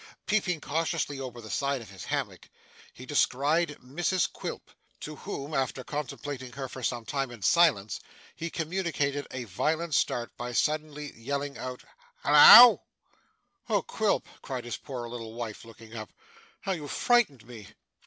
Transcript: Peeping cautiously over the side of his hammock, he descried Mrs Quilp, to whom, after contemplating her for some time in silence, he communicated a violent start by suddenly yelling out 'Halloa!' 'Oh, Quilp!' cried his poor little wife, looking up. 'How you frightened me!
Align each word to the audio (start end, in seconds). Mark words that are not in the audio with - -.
Peeping 0.25 0.59
cautiously 0.59 1.19
over 1.19 1.39
the 1.41 1.49
side 1.51 1.79
of 1.79 1.91
his 1.91 2.05
hammock, 2.05 2.49
he 2.91 3.05
descried 3.05 3.77
Mrs 3.85 4.33
Quilp, 4.33 4.71
to 4.99 5.17
whom, 5.17 5.53
after 5.53 5.83
contemplating 5.83 6.53
her 6.53 6.67
for 6.67 6.81
some 6.81 7.05
time 7.05 7.29
in 7.29 7.43
silence, 7.43 7.99
he 8.35 8.49
communicated 8.49 9.27
a 9.29 9.43
violent 9.43 9.93
start 9.93 10.35
by 10.37 10.53
suddenly 10.53 11.13
yelling 11.13 11.55
out 11.55 11.83
'Halloa!' 12.23 12.79
'Oh, 13.69 13.83
Quilp!' 13.83 14.25
cried 14.41 14.65
his 14.65 14.77
poor 14.77 15.07
little 15.07 15.35
wife, 15.35 15.63
looking 15.65 15.95
up. 15.95 16.11
'How 16.61 16.71
you 16.71 16.87
frightened 16.87 17.45
me! 17.45 17.67